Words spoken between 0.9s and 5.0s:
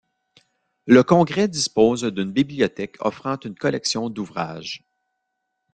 congrès dispose d'une bibliothèque offrant une collection de ouvrages.